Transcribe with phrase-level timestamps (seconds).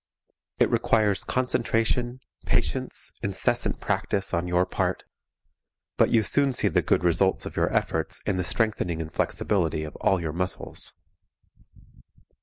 [0.57, 5.03] It requires concentration, patience, incessant practice, on your part,
[5.95, 9.83] but you soon see the good results of your efforts in the strengthening and flexibility
[9.83, 10.95] of all your muscles.